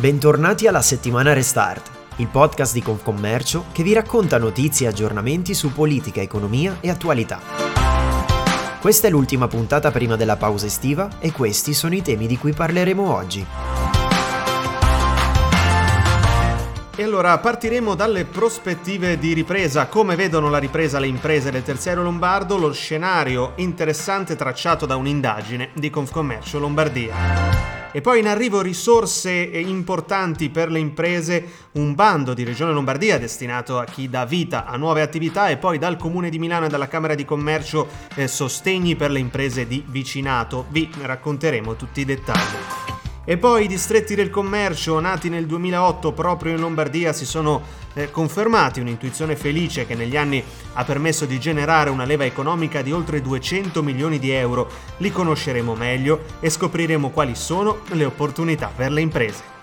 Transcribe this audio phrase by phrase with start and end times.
[0.00, 5.72] Bentornati alla settimana Restart, il podcast di Confcommercio che vi racconta notizie e aggiornamenti su
[5.72, 7.40] politica, economia e attualità.
[8.80, 12.52] Questa è l'ultima puntata prima della pausa estiva e questi sono i temi di cui
[12.52, 13.44] parleremo oggi.
[16.94, 22.04] E allora partiremo dalle prospettive di ripresa, come vedono la ripresa le imprese del terziario
[22.04, 27.77] lombardo, lo scenario interessante tracciato da un'indagine di Confcommercio Lombardia.
[27.90, 33.78] E poi in arrivo risorse importanti per le imprese, un bando di Regione Lombardia destinato
[33.78, 36.88] a chi dà vita a nuove attività e poi dal Comune di Milano e dalla
[36.88, 40.66] Camera di Commercio eh, sostegni per le imprese di vicinato.
[40.68, 42.96] Vi racconteremo tutti i dettagli.
[43.24, 47.60] E poi i distretti del commercio nati nel 2008 proprio in Lombardia si sono
[47.98, 50.42] eh, confermati, un'intuizione felice che negli anni
[50.74, 54.70] ha permesso di generare una leva economica di oltre 200 milioni di euro.
[54.98, 59.56] Li conosceremo meglio e scopriremo quali sono le opportunità per le imprese.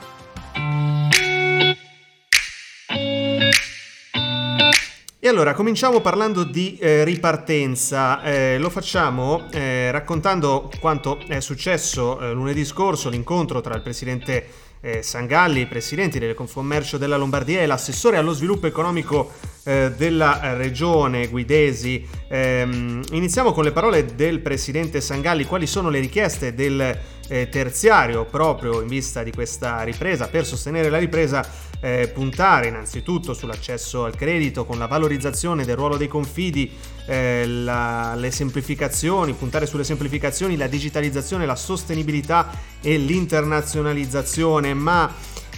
[5.26, 12.20] E allora cominciamo parlando di eh, ripartenza, eh, lo facciamo eh, raccontando quanto è successo
[12.20, 14.48] eh, lunedì scorso, l'incontro tra il presidente
[14.86, 19.32] eh, Sangalli, i presidenti del Confommercio della Lombardia e l'assessore allo sviluppo economico
[19.68, 22.08] eh, della regione Guidesi.
[22.28, 26.96] Ehm, iniziamo con le parole del presidente Sangalli, quali sono le richieste del
[27.28, 31.44] eh, terziario proprio in vista di questa ripresa, per sostenere la ripresa
[31.80, 36.72] eh, puntare innanzitutto sull'accesso al credito con la valorizzazione del ruolo dei confidi,
[37.08, 42.50] le semplificazioni, puntare sulle semplificazioni, la digitalizzazione, la sostenibilità
[42.82, 45.14] e l'internazionalizzazione, ma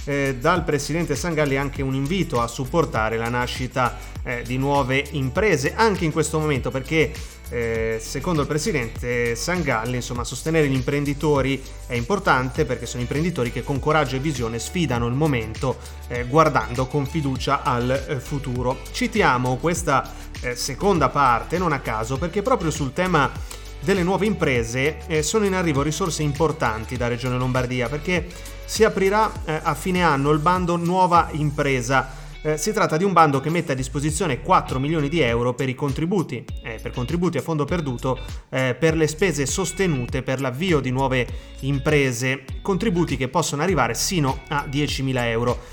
[0.07, 5.73] eh, dal presidente Sangalli anche un invito a supportare la nascita eh, di nuove imprese
[5.75, 7.11] anche in questo momento perché
[7.49, 13.63] eh, secondo il presidente Sangalli, insomma, sostenere gli imprenditori è importante perché sono imprenditori che
[13.63, 15.77] con coraggio e visione sfidano il momento
[16.07, 18.79] eh, guardando con fiducia al eh, futuro.
[18.91, 20.11] Citiamo questa
[20.41, 23.31] eh, seconda parte non a caso perché proprio sul tema
[23.87, 28.27] delle nuove imprese eh, sono in arrivo risorse importanti da Regione Lombardia perché
[28.65, 32.11] si aprirà eh, a fine anno il bando Nuova Impresa.
[32.41, 35.69] Eh, si tratta di un bando che mette a disposizione 4 milioni di euro per
[35.69, 40.81] i contributi, eh, per contributi a fondo perduto, eh, per le spese sostenute per l'avvio
[40.81, 41.25] di nuove
[41.61, 45.63] imprese, contributi che possono arrivare sino a 10.000 euro.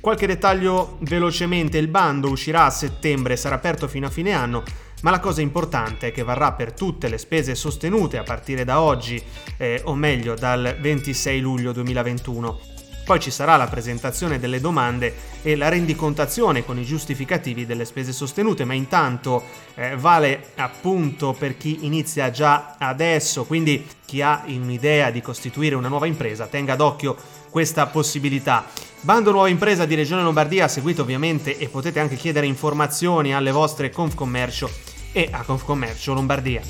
[0.00, 4.62] Qualche dettaglio velocemente, il bando uscirà a settembre, sarà aperto fino a fine anno,
[5.02, 8.80] ma la cosa importante è che varrà per tutte le spese sostenute a partire da
[8.80, 9.22] oggi,
[9.56, 12.74] eh, o meglio dal 26 luglio 2021.
[13.06, 18.12] Poi ci sarà la presentazione delle domande e la rendicontazione con i giustificativi delle spese
[18.12, 19.44] sostenute, ma intanto
[19.76, 25.86] eh, vale appunto per chi inizia già adesso, quindi chi ha un'idea di costituire una
[25.86, 27.16] nuova impresa, tenga d'occhio
[27.48, 28.64] questa possibilità.
[29.02, 33.90] Bando Nuova Impresa di Regione Lombardia, seguito ovviamente e potete anche chiedere informazioni alle vostre
[33.90, 34.85] Confcommercio
[35.16, 36.60] e a Confcommercio Lombardia.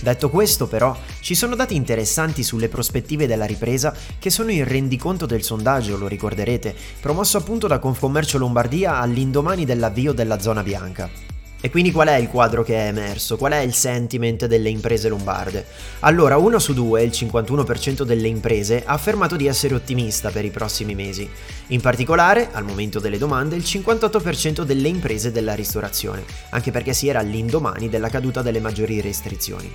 [0.00, 5.26] Detto questo però, ci sono dati interessanti sulle prospettive della ripresa che sono il rendiconto
[5.26, 11.37] del sondaggio, lo ricorderete, promosso appunto da Confcommercio Lombardia all'indomani dell'avvio della zona bianca.
[11.60, 13.36] E quindi qual è il quadro che è emerso?
[13.36, 15.66] Qual è il sentiment delle imprese lombarde?
[16.00, 20.50] Allora, uno su due, il 51% delle imprese, ha affermato di essere ottimista per i
[20.50, 21.28] prossimi mesi.
[21.68, 27.08] In particolare, al momento delle domande, il 58% delle imprese della ristorazione, anche perché si
[27.08, 29.72] era all'indomani della caduta delle maggiori restrizioni.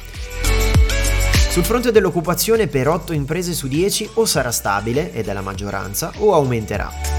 [1.50, 6.14] Sul fronte dell'occupazione per 8 imprese su 10 o sarà stabile, ed è la maggioranza,
[6.18, 7.13] o aumenterà.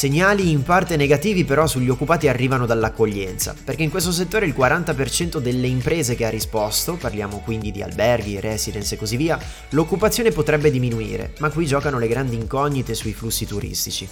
[0.00, 5.36] Segnali in parte negativi però sugli occupati arrivano dall'accoglienza, perché in questo settore il 40%
[5.36, 9.38] delle imprese che ha risposto, parliamo quindi di alberghi, residence e così via,
[9.72, 14.08] l'occupazione potrebbe diminuire, ma qui giocano le grandi incognite sui flussi turistici.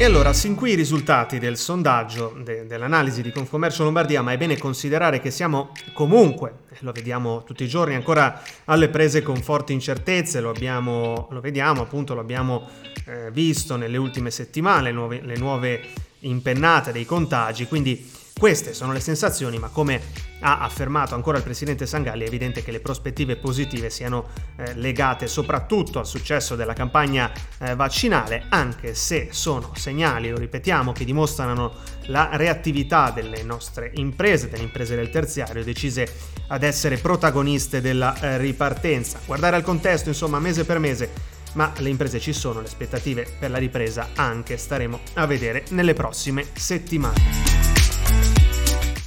[0.00, 4.38] E allora, sin qui i risultati del sondaggio, de- dell'analisi di Confcommercio Lombardia, ma è
[4.38, 9.74] bene considerare che siamo comunque, lo vediamo tutti i giorni, ancora alle prese con forti
[9.74, 12.66] incertezze, lo, abbiamo, lo vediamo appunto, lo abbiamo
[13.04, 15.82] eh, visto nelle ultime settimane, le nuove, le nuove
[16.20, 18.10] impennate dei contagi, quindi
[18.40, 20.00] queste sono le sensazioni, ma come
[20.40, 25.26] ha affermato ancora il presidente Sangalli, è evidente che le prospettive positive siano eh, legate
[25.26, 31.74] soprattutto al successo della campagna eh, vaccinale, anche se sono segnali, lo ripetiamo, che dimostrano
[32.06, 36.10] la reattività delle nostre imprese, delle imprese del terziario, decise
[36.46, 39.20] ad essere protagoniste della eh, ripartenza.
[39.26, 41.10] Guardare al contesto, insomma, mese per mese,
[41.52, 45.92] ma le imprese ci sono, le aspettative per la ripresa anche staremo a vedere nelle
[45.92, 47.59] prossime settimane.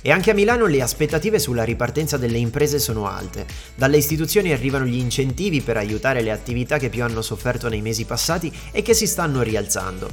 [0.06, 3.46] E anche a Milano le aspettative sulla ripartenza delle imprese sono alte.
[3.74, 8.04] Dalle istituzioni arrivano gli incentivi per aiutare le attività che più hanno sofferto nei mesi
[8.04, 10.12] passati e che si stanno rialzando.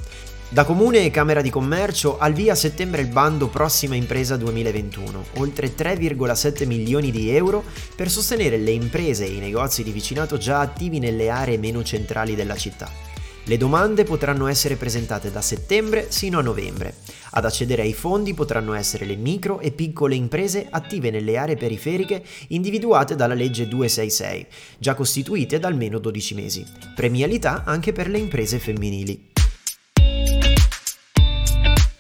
[0.49, 5.25] Da Comune e Camera di Commercio al via a settembre il bando Prossima Impresa 2021,
[5.39, 7.65] oltre 3,7 milioni di euro
[7.97, 12.37] per sostenere le imprese e i negozi di vicinato già attivi nelle aree meno centrali
[12.37, 13.10] della città.
[13.45, 16.95] Le domande potranno essere presentate da settembre sino a novembre.
[17.33, 22.23] Ad accedere ai fondi potranno essere le micro e piccole imprese attive nelle aree periferiche
[22.49, 24.47] individuate dalla legge 266,
[24.79, 26.67] già costituite da almeno 12 mesi.
[26.95, 29.30] Premialità anche per le imprese femminili.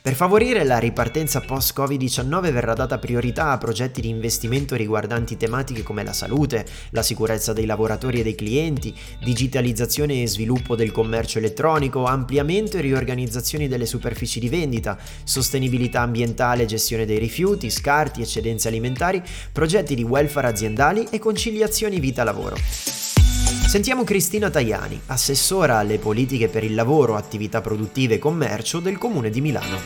[0.02, 6.02] Per favorire la ripartenza post-Covid-19 verrà data priorità a progetti di investimento riguardanti tematiche come
[6.02, 12.06] la salute, la sicurezza dei lavoratori e dei clienti, digitalizzazione e sviluppo del commercio elettronico,
[12.06, 19.22] ampliamento e riorganizzazione delle superfici di vendita, sostenibilità ambientale, gestione dei rifiuti, scarti, eccedenze alimentari,
[19.52, 22.99] progetti di welfare aziendali e conciliazioni vita-lavoro.
[23.70, 29.30] Sentiamo Cristina Tajani, assessora alle politiche per il lavoro, attività produttive e commercio del Comune
[29.30, 29.78] di Milano.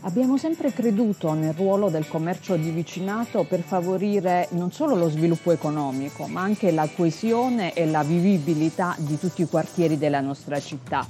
[0.00, 5.52] Abbiamo sempre creduto nel ruolo del commercio di vicinato per favorire non solo lo sviluppo
[5.52, 11.06] economico, ma anche la coesione e la vivibilità di tutti i quartieri della nostra città.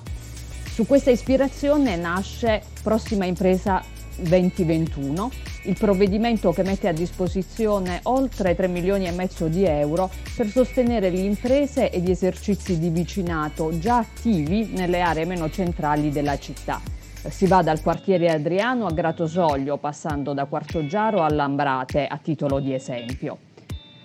[0.70, 3.82] Su questa ispirazione nasce Prossima Impresa
[4.18, 5.30] 2021,
[5.62, 11.10] il provvedimento che mette a disposizione oltre 3 milioni e mezzo di euro per sostenere
[11.10, 16.80] le imprese e gli esercizi di vicinato già attivi nelle aree meno centrali della città.
[17.28, 22.72] Si va dal quartiere Adriano a Gratosoglio, passando da Quartoggiaro a Lambrate, a titolo di
[22.72, 23.38] esempio.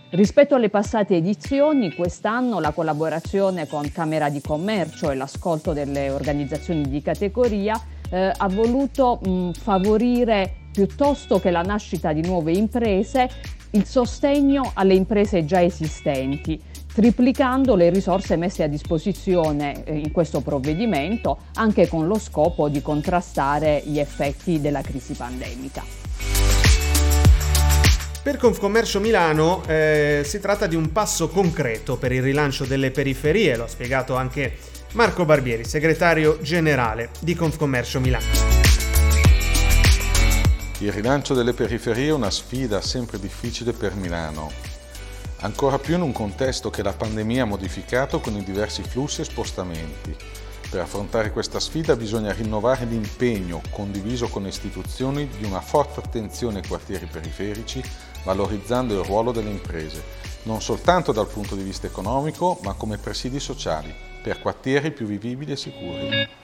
[0.10, 6.90] Rispetto alle passate edizioni, quest'anno la collaborazione con Camera di Commercio e l'ascolto delle organizzazioni
[6.90, 7.80] di categoria
[8.10, 13.30] eh, ha voluto mh, favorire piuttosto che la nascita di nuove imprese
[13.72, 16.62] il sostegno alle imprese già esistenti,
[16.94, 22.82] triplicando le risorse messe a disposizione eh, in questo provvedimento anche con lo scopo di
[22.82, 25.84] contrastare gli effetti della crisi pandemica.
[28.22, 33.56] Per Confcommercio Milano eh, si tratta di un passo concreto per il rilancio delle periferie,
[33.56, 34.58] lo ha spiegato anche
[34.94, 38.65] Marco Barbieri, segretario generale di Confcommercio Milano.
[40.80, 44.52] Il rilancio delle periferie è una sfida sempre difficile per Milano,
[45.40, 49.24] ancora più in un contesto che la pandemia ha modificato con i diversi flussi e
[49.24, 50.14] spostamenti.
[50.70, 56.60] Per affrontare questa sfida bisogna rinnovare l'impegno condiviso con le istituzioni di una forte attenzione
[56.60, 57.82] ai quartieri periferici,
[58.26, 60.04] valorizzando il ruolo delle imprese,
[60.44, 65.54] non soltanto dal punto di vista economico, ma come presidi sociali per quartieri più vivibili
[65.54, 66.44] e sicuri.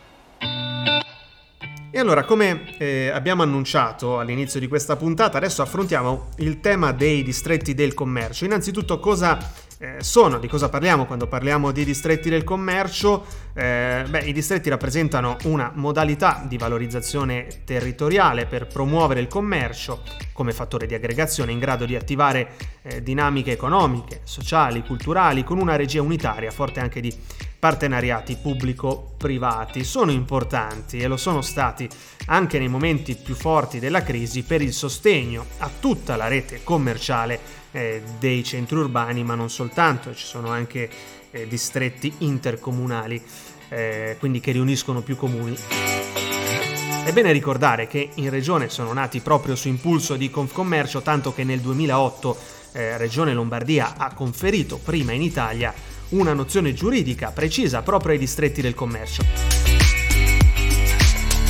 [1.93, 7.21] E allora, come eh, abbiamo annunciato all'inizio di questa puntata, adesso affrontiamo il tema dei
[7.21, 8.45] distretti del commercio.
[8.45, 9.37] Innanzitutto, cosa
[9.77, 13.25] eh, sono, di cosa parliamo quando parliamo di distretti del commercio?
[13.53, 20.01] Eh, beh, i distretti rappresentano una modalità di valorizzazione territoriale per promuovere il commercio
[20.31, 22.51] come fattore di aggregazione in grado di attivare
[22.83, 27.13] eh, dinamiche economiche, sociali, culturali con una regia unitaria, forte anche di
[27.61, 29.83] partenariati pubblico-privati.
[29.83, 31.87] Sono importanti e lo sono stati
[32.25, 37.39] anche nei momenti più forti della crisi per il sostegno a tutta la rete commerciale
[37.69, 40.89] eh, dei centri urbani, ma non soltanto, ci sono anche
[41.29, 43.21] eh, distretti intercomunali,
[43.69, 45.55] eh, quindi che riuniscono più comuni.
[47.05, 51.43] È bene ricordare che in regione sono nati proprio su impulso di Confcommercio, tanto che
[51.43, 52.37] nel 2008
[52.71, 55.71] eh, Regione Lombardia ha conferito prima in Italia
[56.11, 59.23] una nozione giuridica precisa proprio ai distretti del commercio.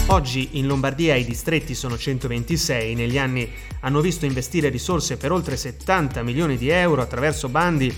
[0.08, 3.50] Oggi in Lombardia i distretti sono 126, negli anni
[3.80, 7.94] hanno visto investire risorse per oltre 70 milioni di euro attraverso bandi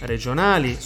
[0.00, 0.78] regionali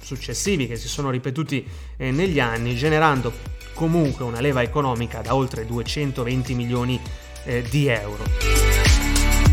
[0.00, 1.64] successivi che si sono ripetuti
[1.96, 3.32] eh, negli anni, generando
[3.74, 7.00] comunque una leva economica da oltre 220 milioni
[7.44, 8.24] eh, di euro.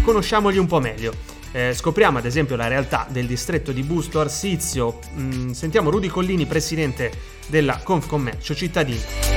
[0.03, 1.32] Conosciamoli un po' meglio.
[1.53, 5.00] Eh, scopriamo ad esempio la realtà del distretto di Busto Arsizio.
[5.15, 7.12] Mm, sentiamo Rudy Collini, presidente
[7.48, 9.31] della Confcommercio Cittadino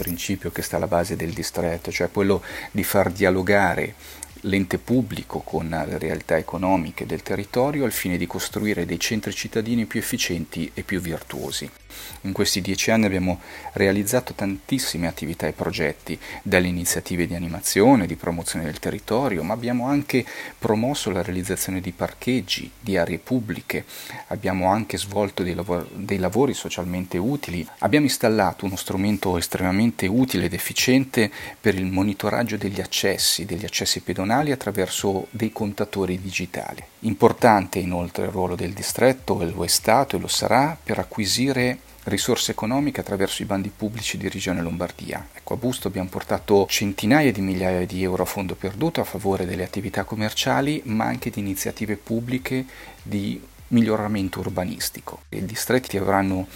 [0.00, 3.94] principio che sta alla base del distretto, cioè quello di far dialogare
[4.44, 9.84] l'ente pubblico con le realtà economiche del territorio al fine di costruire dei centri cittadini
[9.84, 11.70] più efficienti e più virtuosi.
[12.22, 13.40] In questi dieci anni abbiamo
[13.72, 19.86] realizzato tantissime attività e progetti, dalle iniziative di animazione, di promozione del territorio, ma abbiamo
[19.86, 20.24] anche
[20.58, 23.84] promosso la realizzazione di parcheggi, di aree pubbliche,
[24.28, 30.46] abbiamo anche svolto dei, lav- dei lavori socialmente utili, abbiamo installato uno strumento estremamente utile
[30.46, 31.30] ed efficiente
[31.60, 36.82] per il monitoraggio degli accessi, degli accessi pedonali attraverso dei contatori digitali.
[37.00, 41.79] Importante inoltre il ruolo del distretto, lo è stato e lo sarà per acquisire
[42.10, 45.28] risorse economiche attraverso i bandi pubblici di Regione Lombardia.
[45.32, 49.46] Ecco, a Busto abbiamo portato centinaia di migliaia di euro a fondo perduto a favore
[49.46, 52.66] delle attività commerciali, ma anche di iniziative pubbliche
[53.02, 55.22] di miglioramento urbanistico.
[55.30, 56.46] I distretti avranno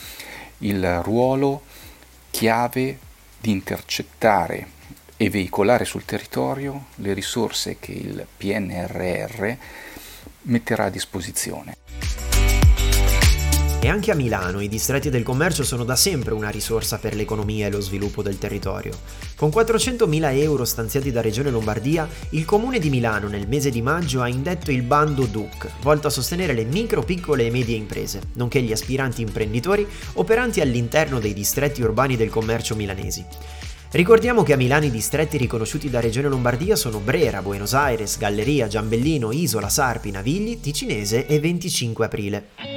[0.58, 1.62] il ruolo
[2.30, 2.98] chiave
[3.40, 4.68] di intercettare
[5.16, 9.52] e veicolare sul territorio le risorse che il PNRR
[10.42, 11.76] metterà a disposizione.
[13.84, 17.66] E anche a Milano i distretti del commercio sono da sempre una risorsa per l'economia
[17.66, 18.96] e lo sviluppo del territorio.
[19.36, 24.22] Con 400.000 euro stanziati da Regione Lombardia, il Comune di Milano nel mese di maggio
[24.22, 28.62] ha indetto il bando DUC, volto a sostenere le micro, piccole e medie imprese, nonché
[28.62, 33.22] gli aspiranti imprenditori operanti all'interno dei distretti urbani del commercio milanesi.
[33.90, 38.66] Ricordiamo che a Milano i distretti riconosciuti da Regione Lombardia sono Brera, Buenos Aires, Galleria,
[38.66, 42.73] Giambellino, Isola, Sarpi, Navigli, Ticinese e 25 aprile.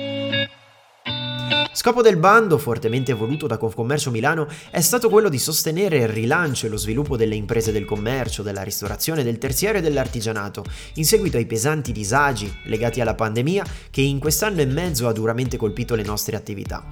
[1.78, 6.66] Scopo del bando, fortemente voluto da Confcommercio Milano, è stato quello di sostenere il rilancio
[6.66, 10.66] e lo sviluppo delle imprese del commercio, della ristorazione, del terziario e dell'artigianato,
[10.96, 15.56] in seguito ai pesanti disagi legati alla pandemia che in quest'anno e mezzo ha duramente
[15.56, 16.84] colpito le nostre attività.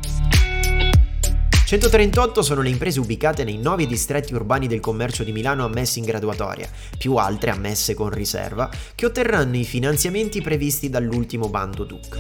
[1.66, 6.06] 138 sono le imprese ubicate nei 9 distretti urbani del commercio di Milano ammesse in
[6.06, 12.18] graduatoria, più altre ammesse con riserva, che otterranno i finanziamenti previsti dall'ultimo bando DUC.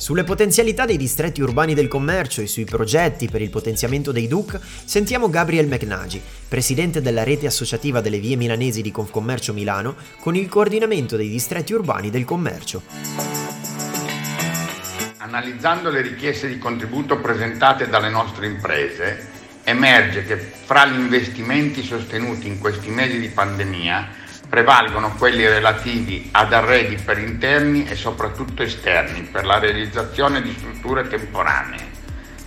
[0.00, 4.58] Sulle potenzialità dei distretti urbani del commercio e sui progetti per il potenziamento dei DUC
[4.86, 10.48] sentiamo Gabriel McNagi, presidente della rete associativa delle vie milanesi di Confcommercio Milano, con il
[10.48, 12.80] coordinamento dei distretti urbani del commercio.
[15.18, 19.28] Analizzando le richieste di contributo presentate dalle nostre imprese,
[19.64, 24.19] emerge che fra gli investimenti sostenuti in questi mesi di pandemia
[24.50, 31.06] prevalgono quelli relativi ad arredi per interni e soprattutto esterni per la realizzazione di strutture
[31.06, 31.98] temporanee,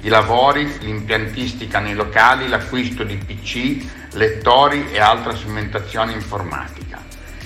[0.02, 7.02] i lavori, l'impiantistica nei locali, l'acquisto di PC, lettori e altra strumentazione informatica.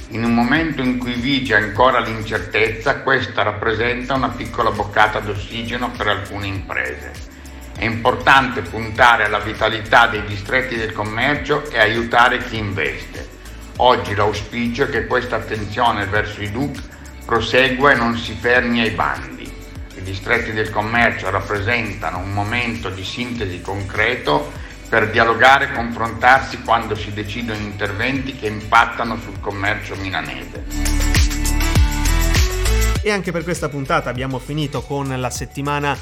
[0.09, 6.07] In un momento in cui vige ancora l'incertezza, questa rappresenta una piccola boccata d'ossigeno per
[6.07, 7.11] alcune imprese.
[7.77, 13.26] È importante puntare alla vitalità dei distretti del commercio e aiutare chi investe
[13.79, 16.81] Oggi l'auspicio è che questa attenzione verso i DUC
[17.25, 19.43] prosegua e non si fermi ai bandi.
[19.95, 24.51] I distretti del commercio rappresentano un momento di sintesi concreto
[24.89, 30.65] per dialogare e confrontarsi quando si decidono interventi che impattano sul commercio milanese.
[33.03, 35.95] E anche per questa puntata abbiamo finito con la settimana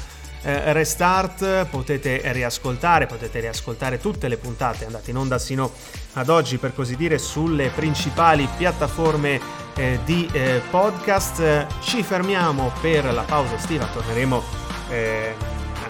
[0.46, 5.72] eh, Restart, potete riascoltare, potete riascoltare tutte le puntate andate in onda sino
[6.12, 9.40] ad oggi per così dire sulle principali piattaforme
[9.74, 11.66] eh, di eh, podcast.
[11.80, 14.42] Ci fermiamo per la pausa estiva, torneremo
[14.88, 15.34] eh,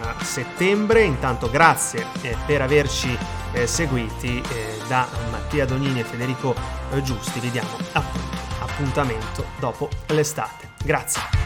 [0.01, 1.03] a settembre.
[1.03, 3.17] Intanto grazie eh, per averci
[3.53, 4.43] eh, seguiti
[4.89, 6.55] da Mattia Donini e Federico
[7.03, 7.41] Giusti.
[7.41, 7.77] Vi diamo
[8.61, 10.71] appuntamento dopo l'estate.
[10.83, 11.46] Grazie.